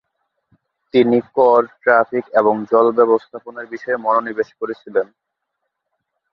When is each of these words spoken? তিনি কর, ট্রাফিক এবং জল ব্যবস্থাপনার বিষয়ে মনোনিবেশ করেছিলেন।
তিনি 0.93 1.19
কর, 1.35 1.61
ট্রাফিক 1.81 2.25
এবং 2.39 2.53
জল 2.71 2.87
ব্যবস্থাপনার 2.91 3.65
বিষয়ে 3.65 3.97
মনোনিবেশ 3.97 4.49
করেছিলেন। 4.59 5.07